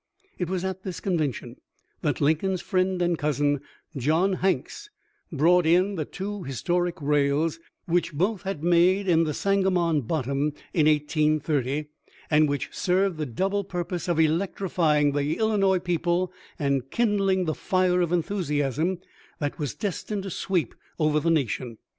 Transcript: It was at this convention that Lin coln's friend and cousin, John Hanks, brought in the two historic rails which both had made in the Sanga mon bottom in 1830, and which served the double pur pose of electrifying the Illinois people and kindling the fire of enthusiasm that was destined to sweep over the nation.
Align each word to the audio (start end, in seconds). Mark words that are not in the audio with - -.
It 0.39 0.49
was 0.49 0.65
at 0.65 0.81
this 0.81 0.99
convention 0.99 1.57
that 2.01 2.19
Lin 2.19 2.35
coln's 2.37 2.61
friend 2.63 2.99
and 3.03 3.19
cousin, 3.19 3.61
John 3.95 4.33
Hanks, 4.33 4.89
brought 5.31 5.67
in 5.67 5.93
the 5.93 6.05
two 6.05 6.41
historic 6.41 6.99
rails 6.99 7.59
which 7.85 8.11
both 8.11 8.41
had 8.41 8.63
made 8.63 9.07
in 9.07 9.25
the 9.25 9.33
Sanga 9.35 9.69
mon 9.69 10.01
bottom 10.01 10.53
in 10.73 10.87
1830, 10.87 11.89
and 12.31 12.49
which 12.49 12.69
served 12.71 13.17
the 13.17 13.27
double 13.27 13.63
pur 13.63 13.83
pose 13.83 14.09
of 14.09 14.19
electrifying 14.19 15.11
the 15.11 15.37
Illinois 15.37 15.77
people 15.77 16.33
and 16.57 16.89
kindling 16.89 17.45
the 17.45 17.53
fire 17.53 18.01
of 18.01 18.11
enthusiasm 18.11 18.97
that 19.37 19.59
was 19.59 19.75
destined 19.75 20.23
to 20.23 20.31
sweep 20.31 20.73
over 20.97 21.19
the 21.19 21.29
nation. 21.29 21.77